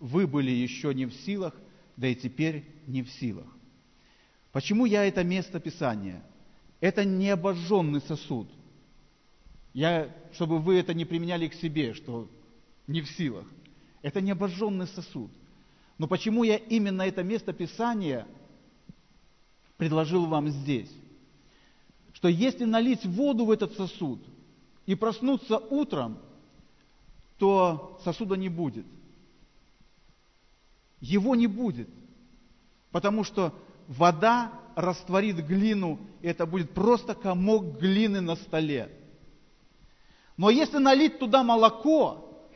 вы 0.00 0.26
были 0.26 0.50
еще 0.50 0.94
не 0.94 1.06
в 1.06 1.14
силах, 1.14 1.54
да 1.96 2.08
и 2.08 2.14
теперь 2.14 2.64
не 2.86 3.02
в 3.02 3.10
силах». 3.10 3.46
Почему 4.54 4.86
я 4.86 5.04
это 5.04 5.24
место 5.24 5.58
Писания? 5.58 6.22
Это 6.80 7.04
не 7.04 7.28
обожженный 7.30 8.00
сосуд. 8.00 8.48
Я, 9.72 10.14
чтобы 10.32 10.60
вы 10.60 10.76
это 10.76 10.94
не 10.94 11.04
применяли 11.04 11.48
к 11.48 11.54
себе, 11.54 11.92
что 11.92 12.30
не 12.86 13.00
в 13.00 13.08
силах. 13.10 13.46
Это 14.02 14.20
не 14.20 14.30
обожженный 14.30 14.86
сосуд. 14.86 15.32
Но 15.98 16.06
почему 16.06 16.44
я 16.44 16.56
именно 16.56 17.02
это 17.02 17.24
место 17.24 17.52
Писания 17.52 18.28
предложил 19.76 20.26
вам 20.26 20.48
здесь? 20.48 20.92
Что 22.12 22.28
если 22.28 22.64
налить 22.64 23.04
воду 23.04 23.46
в 23.46 23.50
этот 23.50 23.72
сосуд 23.72 24.20
и 24.86 24.94
проснуться 24.94 25.58
утром, 25.58 26.18
то 27.38 28.00
сосуда 28.04 28.36
не 28.36 28.48
будет. 28.48 28.86
Его 31.00 31.34
не 31.34 31.46
будет. 31.46 31.88
Потому 32.90 33.24
что 33.24 33.52
вода 33.88 34.52
растворит 34.76 35.44
глину, 35.46 35.98
и 36.22 36.28
это 36.28 36.46
будет 36.46 36.72
просто 36.72 37.14
комок 37.14 37.78
глины 37.78 38.20
на 38.20 38.36
столе. 38.36 38.90
Но 40.36 40.50
если 40.50 40.78
налить 40.78 41.18
туда 41.18 41.42
молоко, 41.42 42.48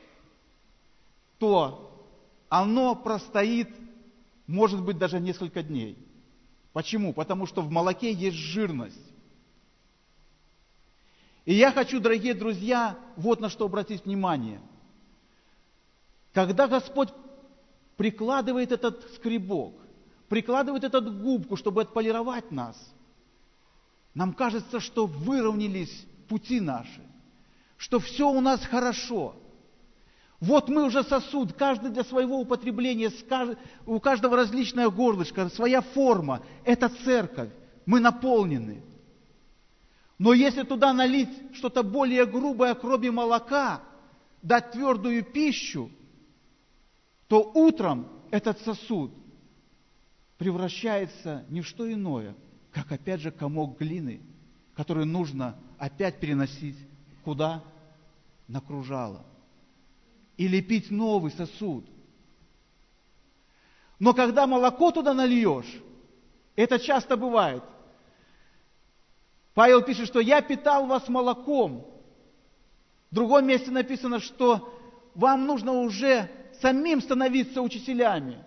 то 1.38 2.06
оно 2.48 2.94
простоит, 2.94 3.68
может 4.46 4.82
быть, 4.82 4.98
даже 4.98 5.20
несколько 5.20 5.62
дней. 5.62 5.96
Почему? 6.72 7.12
Потому 7.12 7.46
что 7.46 7.62
в 7.62 7.70
молоке 7.70 8.12
есть 8.12 8.36
жирность. 8.36 9.00
И 11.48 11.54
я 11.54 11.72
хочу, 11.72 11.98
дорогие 11.98 12.34
друзья, 12.34 12.98
вот 13.16 13.40
на 13.40 13.48
что 13.48 13.64
обратить 13.64 14.04
внимание. 14.04 14.60
Когда 16.34 16.68
Господь 16.68 17.08
прикладывает 17.96 18.70
этот 18.70 19.14
скребок, 19.14 19.72
прикладывает 20.28 20.84
этот 20.84 21.22
губку, 21.22 21.56
чтобы 21.56 21.80
отполировать 21.80 22.50
нас. 22.50 22.76
Нам 24.12 24.34
кажется, 24.34 24.78
что 24.78 25.06
выровнялись 25.06 26.04
пути 26.28 26.60
наши, 26.60 27.00
что 27.78 27.98
все 27.98 28.28
у 28.28 28.42
нас 28.42 28.62
хорошо. 28.66 29.34
Вот 30.40 30.68
мы 30.68 30.84
уже 30.84 31.02
сосуд, 31.02 31.54
каждый 31.54 31.92
для 31.92 32.04
своего 32.04 32.38
употребления, 32.38 33.10
у 33.86 33.98
каждого 34.00 34.36
различная 34.36 34.90
горлышко, 34.90 35.48
своя 35.48 35.80
форма. 35.80 36.42
Это 36.66 36.90
церковь. 36.90 37.48
Мы 37.86 38.00
наполнены. 38.00 38.82
Но 40.18 40.32
если 40.32 40.64
туда 40.64 40.92
налить 40.92 41.28
что-то 41.54 41.82
более 41.82 42.26
грубое, 42.26 42.74
кроме 42.74 43.10
молока, 43.10 43.82
дать 44.42 44.72
твердую 44.72 45.24
пищу, 45.24 45.90
то 47.28 47.52
утром 47.54 48.08
этот 48.30 48.60
сосуд 48.60 49.12
превращается 50.36 51.44
ни 51.48 51.60
в 51.60 51.66
что 51.66 51.90
иное, 51.90 52.34
как 52.72 52.90
опять 52.90 53.20
же 53.20 53.30
комок 53.30 53.78
глины, 53.78 54.20
который 54.74 55.04
нужно 55.04 55.56
опять 55.78 56.18
переносить 56.18 56.76
куда? 57.24 57.62
На 58.48 58.60
кружало. 58.60 59.24
И 60.36 60.48
лепить 60.48 60.90
новый 60.90 61.30
сосуд. 61.32 61.84
Но 63.98 64.14
когда 64.14 64.46
молоко 64.46 64.90
туда 64.90 65.12
нальешь, 65.12 65.80
это 66.56 66.78
часто 66.78 67.16
бывает– 67.16 67.62
Павел 69.58 69.82
пишет, 69.82 70.06
что 70.06 70.20
я 70.20 70.40
питал 70.40 70.86
вас 70.86 71.08
молоком. 71.08 71.84
В 73.10 73.14
другом 73.16 73.44
месте 73.44 73.72
написано, 73.72 74.20
что 74.20 74.72
вам 75.16 75.46
нужно 75.46 75.72
уже 75.72 76.30
самим 76.60 77.00
становиться 77.00 77.60
учителями. 77.60 78.40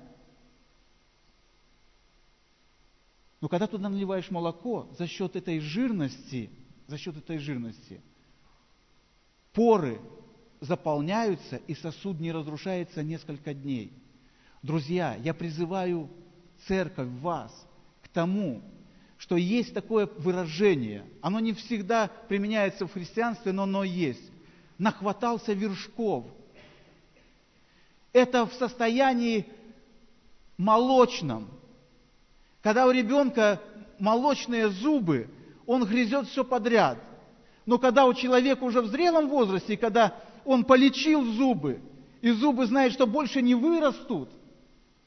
Но 3.41 3.49
когда 3.49 3.67
туда 3.67 3.89
наливаешь 3.89 4.31
молоко, 4.31 4.87
за 4.97 5.05
счет 5.05 5.35
этой 5.35 5.59
жирности, 5.59 6.49
за 6.87 6.97
счет 6.97 7.17
этой 7.17 7.39
жирности, 7.39 7.99
поры 9.51 9.99
заполняются, 10.61 11.57
и 11.57 11.75
сосуд 11.75 12.21
не 12.21 12.31
разрушается 12.31 13.03
несколько 13.03 13.53
дней. 13.53 13.91
Друзья, 14.63 15.17
я 15.17 15.33
призываю 15.33 16.09
церковь, 16.67 17.09
вас 17.19 17.51
к 18.01 18.07
тому, 18.07 18.61
что 19.21 19.37
есть 19.37 19.75
такое 19.75 20.09
выражение, 20.17 21.05
оно 21.21 21.39
не 21.39 21.53
всегда 21.53 22.09
применяется 22.27 22.87
в 22.87 22.93
христианстве, 22.93 23.51
но 23.51 23.63
оно 23.63 23.83
есть. 23.83 24.31
Нахватался 24.79 25.53
вершков. 25.53 26.25
Это 28.13 28.47
в 28.47 28.53
состоянии 28.53 29.45
молочном. 30.57 31.49
Когда 32.63 32.87
у 32.87 32.91
ребенка 32.91 33.61
молочные 33.99 34.69
зубы, 34.69 35.29
он 35.67 35.85
грызет 35.85 36.27
все 36.27 36.43
подряд. 36.43 36.97
Но 37.67 37.77
когда 37.77 38.07
у 38.07 38.15
человека 38.15 38.63
уже 38.63 38.81
в 38.81 38.87
зрелом 38.87 39.29
возрасте, 39.29 39.77
когда 39.77 40.15
он 40.45 40.63
полечил 40.63 41.23
зубы, 41.25 41.79
и 42.21 42.31
зубы 42.31 42.65
знает, 42.65 42.91
что 42.93 43.05
больше 43.05 43.43
не 43.43 43.53
вырастут, 43.53 44.29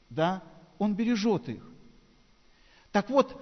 да, 0.09 0.41
он 0.79 0.93
бережет 0.93 1.49
их. 1.49 1.69
Так 2.93 3.09
вот, 3.09 3.37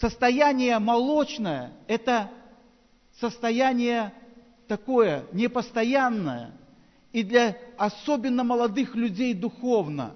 состояние 0.00 0.78
молочное– 0.78 1.72
это 1.86 2.30
состояние 3.20 4.14
такое 4.66 5.24
непостоянное 5.32 6.52
и 7.12 7.22
для 7.22 7.56
особенно 7.76 8.42
молодых 8.42 8.94
людей 8.94 9.34
духовно. 9.34 10.14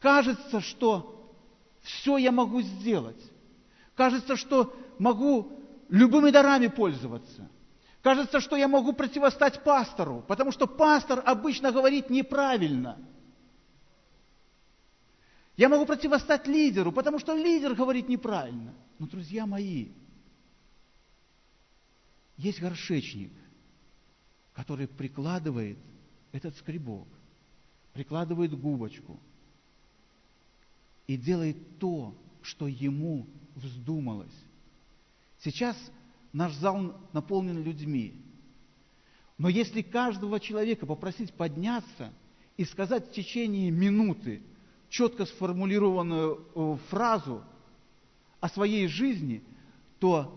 Кажется, 0.00 0.60
что 0.60 1.32
все 1.82 2.16
я 2.16 2.32
могу 2.32 2.62
сделать. 2.62 3.22
Кажется, 3.94 4.36
что 4.36 4.74
могу 4.98 5.52
любыми 5.88 6.30
дарами 6.30 6.66
пользоваться. 6.66 7.48
Кажется, 8.02 8.40
что 8.40 8.56
я 8.56 8.66
могу 8.66 8.92
противостать 8.92 9.62
пастору, 9.62 10.24
потому 10.26 10.52
что 10.52 10.66
пастор 10.66 11.22
обычно 11.24 11.70
говорит 11.70 12.10
неправильно– 12.10 12.98
я 15.56 15.70
могу 15.70 15.86
противостать 15.86 16.46
лидеру, 16.46 16.92
потому 16.92 17.18
что 17.18 17.34
лидер 17.34 17.74
говорит 17.74 18.08
неправильно. 18.08 18.74
Но, 18.98 19.06
друзья 19.06 19.46
мои, 19.46 19.88
есть 22.36 22.60
горшечник, 22.60 23.32
который 24.52 24.86
прикладывает 24.86 25.78
этот 26.32 26.56
скребок, 26.56 27.08
прикладывает 27.94 28.58
губочку 28.58 29.18
и 31.06 31.16
делает 31.16 31.78
то, 31.78 32.14
что 32.42 32.68
ему 32.68 33.26
вздумалось. 33.54 34.36
Сейчас 35.40 35.76
наш 36.32 36.52
зал 36.54 37.00
наполнен 37.14 37.62
людьми. 37.62 38.20
Но 39.38 39.48
если 39.48 39.80
каждого 39.80 40.38
человека 40.38 40.84
попросить 40.84 41.32
подняться 41.32 42.12
и 42.58 42.64
сказать 42.66 43.08
в 43.08 43.12
течение 43.12 43.70
минуты– 43.70 44.42
четко 44.88 45.26
сформулированную 45.26 46.46
э, 46.54 46.76
фразу 46.88 47.42
о 48.40 48.48
своей 48.48 48.86
жизни, 48.86 49.42
то 49.98 50.32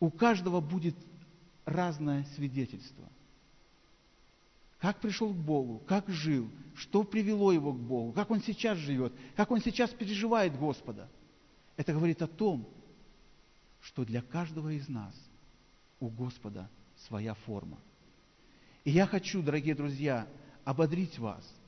у 0.00 0.10
каждого 0.10 0.60
будет 0.60 0.96
разное 1.64 2.24
свидетельство. 2.34 3.04
Как 4.78 5.00
пришел 5.00 5.32
к 5.32 5.36
Богу, 5.36 5.82
как 5.86 6.08
жил, 6.08 6.50
что 6.74 7.02
привело 7.02 7.52
его 7.52 7.72
к 7.72 7.78
Богу, 7.78 8.12
как 8.12 8.30
он 8.30 8.40
сейчас 8.42 8.78
живет, 8.78 9.12
как 9.34 9.50
он 9.50 9.60
сейчас 9.60 9.90
переживает 9.90 10.58
Господа. 10.58 11.08
Это 11.76 11.92
говорит 11.92 12.22
о 12.22 12.26
том, 12.26 12.68
что 13.80 14.04
для 14.04 14.22
каждого 14.22 14.70
из 14.70 14.88
нас 14.88 15.14
у 16.00 16.08
Господа 16.08 16.68
своя 17.06 17.34
форма. 17.34 17.78
И 18.84 18.90
я 18.90 19.06
хочу, 19.06 19.42
дорогие 19.42 19.74
друзья, 19.74 20.26
ободрить 20.64 21.18
вас– 21.18 21.44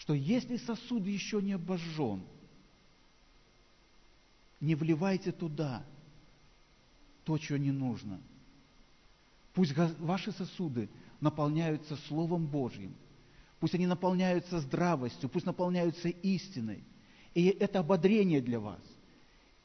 что 0.00 0.14
если 0.14 0.56
сосуд 0.56 1.04
еще 1.04 1.42
не 1.42 1.52
обожжен, 1.52 2.22
не 4.58 4.74
вливайте 4.74 5.30
туда 5.30 5.84
то, 7.24 7.36
что 7.36 7.58
не 7.58 7.70
нужно. 7.70 8.18
Пусть 9.52 9.76
ваши 9.76 10.32
сосуды 10.32 10.88
наполняются 11.20 11.96
Словом 12.08 12.46
Божьим. 12.46 12.94
Пусть 13.58 13.74
они 13.74 13.86
наполняются 13.86 14.60
здравостью, 14.60 15.28
пусть 15.28 15.44
наполняются 15.44 16.08
истиной. 16.08 16.82
И 17.34 17.48
это 17.48 17.80
ободрение 17.80 18.40
для 18.40 18.58
вас. 18.58 18.80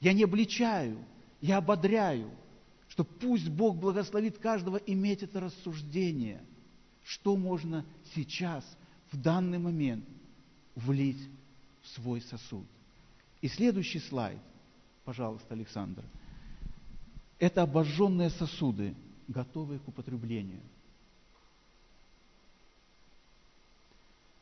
Я 0.01 0.11
не 0.11 0.23
обличаю, 0.23 0.97
я 1.39 1.57
ободряю, 1.57 2.29
что 2.89 3.05
пусть 3.05 3.47
Бог 3.47 3.77
благословит 3.77 4.37
каждого 4.39 4.75
иметь 4.75 5.23
это 5.23 5.39
рассуждение, 5.39 6.43
что 7.05 7.37
можно 7.37 7.85
сейчас, 8.13 8.65
в 9.13 9.17
данный 9.21 9.59
момент 9.59 10.03
влить 10.75 11.29
в 11.81 11.87
свой 11.87 12.21
сосуд. 12.21 12.65
И 13.41 13.47
следующий 13.47 13.99
слайд, 13.99 14.39
пожалуйста, 15.03 15.53
Александр. 15.53 16.03
Это 17.39 17.63
обожженные 17.63 18.29
сосуды, 18.29 18.95
готовые 19.27 19.79
к 19.79 19.87
употреблению. 19.87 20.61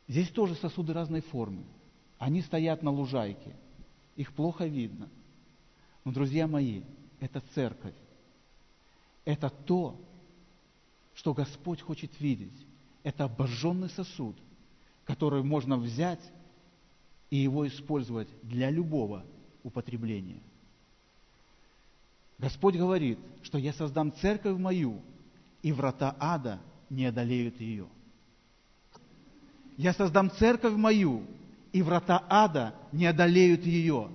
Здесь 0.06 0.28
тоже 0.28 0.54
сосуды 0.56 0.92
разной 0.92 1.22
формы. 1.22 1.64
Они 2.18 2.42
стоят 2.42 2.82
на 2.82 2.90
лужайке. 2.90 3.54
Их 4.16 4.32
плохо 4.32 4.66
видно. 4.66 5.08
Но, 6.04 6.12
друзья 6.12 6.46
мои, 6.46 6.82
это 7.20 7.40
церковь. 7.54 7.94
Это 9.24 9.48
то, 9.48 9.98
что 11.14 11.32
Господь 11.32 11.80
хочет 11.80 12.20
видеть. 12.20 12.66
Это 13.02 13.24
обожженный 13.24 13.88
сосуд– 13.90 14.36
который 15.04 15.42
можно 15.42 15.76
взять 15.76 16.20
и 17.30 17.36
его 17.36 17.66
использовать 17.66 18.28
для 18.42 18.70
любого 18.70 19.24
употребления. 19.62 20.40
Господь 22.38 22.76
говорит, 22.76 23.18
что 23.42 23.58
я 23.58 23.72
создам 23.72 24.12
церковь 24.12 24.58
мою, 24.58 25.00
и 25.62 25.72
врата 25.72 26.14
ада 26.18 26.60
не 26.90 27.06
одолеют 27.06 27.60
ее. 27.60 27.88
Я 29.76 29.92
создам 29.92 30.30
церковь 30.30 30.74
мою, 30.74 31.24
и 31.72 31.82
врата 31.82 32.24
ада 32.28 32.74
не 32.92 33.06
одолеют 33.06 33.64
ее. 33.64 34.10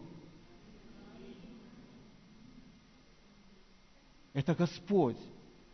Это 4.33 4.55
Господь. 4.55 5.17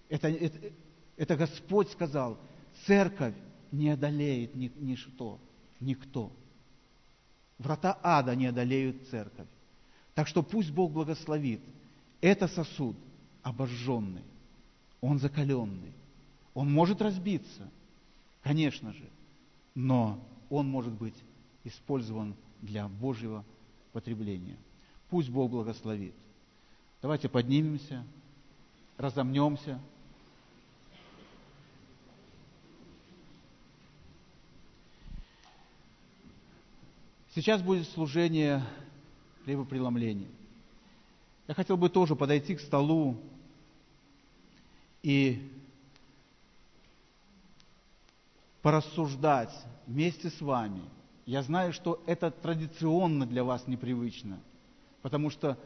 Это, 0.09 0.29
это, 0.29 0.73
это 1.17 1.35
Господь 1.35 1.91
сказал, 1.91 2.39
церковь 2.85 3.35
не 3.77 3.89
одолеет 3.89 4.55
ни, 4.55 4.71
ничто, 4.79 5.39
никто. 5.79 6.31
Врата 7.57 7.97
ада 8.03 8.35
не 8.35 8.47
одолеют 8.47 9.07
церковь. 9.09 9.47
Так 10.13 10.27
что 10.27 10.43
пусть 10.43 10.71
Бог 10.71 10.91
благословит. 10.91 11.61
Это 12.21 12.47
сосуд 12.47 12.95
обожженный, 13.43 14.23
он 15.01 15.19
закаленный. 15.19 15.93
Он 16.55 16.71
может 16.71 17.01
разбиться, 17.01 17.69
конечно 18.41 18.93
же, 18.93 19.07
но 19.75 20.19
он 20.49 20.67
может 20.67 20.93
быть 20.93 21.15
использован 21.65 22.33
для 22.61 22.87
Божьего 22.87 23.43
потребления. 23.91 24.57
Пусть 25.09 25.29
Бог 25.29 25.51
благословит. 25.51 26.15
Давайте 27.01 27.29
поднимемся, 27.29 28.05
разомнемся. 28.97 29.79
Сейчас 37.35 37.61
будет 37.61 37.85
служение 37.89 38.63
хлебопреломления. 39.43 40.29
Я 41.49 41.53
хотел 41.53 41.75
бы 41.75 41.89
тоже 41.89 42.15
подойти 42.15 42.55
к 42.55 42.61
столу 42.61 43.17
и 45.03 45.45
порассуждать 48.61 49.51
вместе 49.85 50.29
с 50.29 50.39
вами. 50.39 50.81
Я 51.25 51.43
знаю, 51.43 51.73
что 51.73 52.01
это 52.05 52.31
традиционно 52.31 53.25
для 53.25 53.43
вас 53.43 53.67
непривычно, 53.67 54.39
потому 55.01 55.29
что 55.29 55.59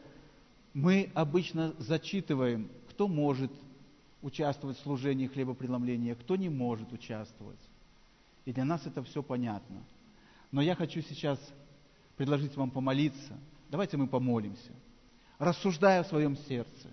мы 0.74 1.12
обычно 1.14 1.72
зачитываем, 1.78 2.68
кто 2.88 3.06
может 3.06 3.52
участвовать 4.22 4.76
в 4.76 4.82
служении 4.82 5.28
хлебопреломления, 5.28 6.16
кто 6.16 6.34
не 6.34 6.48
может 6.48 6.92
участвовать. 6.92 7.60
И 8.44 8.52
для 8.52 8.64
нас 8.64 8.84
это 8.86 9.04
все 9.04 9.22
понятно. 9.22 9.84
Но 10.50 10.60
я 10.62 10.74
хочу 10.74 11.00
сейчас 11.02 11.38
предложить 12.20 12.54
вам 12.54 12.70
помолиться. 12.70 13.32
Давайте 13.70 13.96
мы 13.96 14.06
помолимся, 14.06 14.72
рассуждая 15.38 16.02
в 16.02 16.06
своем 16.06 16.36
сердце, 16.36 16.88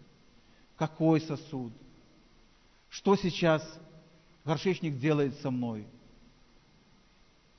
какой 0.77 1.19
сосуд, 1.19 1.73
что 2.87 3.17
сейчас 3.17 3.61
горшечник 4.45 4.97
делает 4.97 5.35
со 5.41 5.51
мной. 5.51 5.85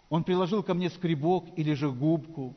Он 0.09 0.25
приложил 0.25 0.63
ко 0.63 0.73
мне 0.73 0.89
скребок 0.89 1.45
или 1.59 1.75
же 1.75 1.91
губку. 1.93 2.57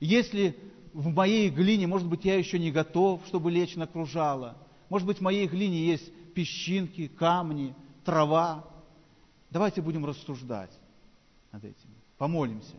Если 0.00 0.56
в 0.94 1.12
моей 1.12 1.50
глине, 1.50 1.86
может 1.86 2.08
быть, 2.08 2.24
я 2.24 2.36
еще 2.36 2.58
не 2.58 2.72
готов, 2.72 3.26
чтобы 3.26 3.50
лечь 3.50 3.76
на 3.76 3.86
кружало. 3.86 4.56
Может 4.88 5.06
быть, 5.06 5.18
в 5.18 5.22
моей 5.22 5.46
глине 5.46 5.86
есть 5.86 6.10
песчинки, 6.32 7.08
камни, 7.08 7.74
трава. 8.06 8.64
Давайте 9.50 9.82
будем 9.82 10.06
рассуждать 10.06 10.72
над 11.52 11.62
этим. 11.62 11.90
Помолимся. 12.16 12.76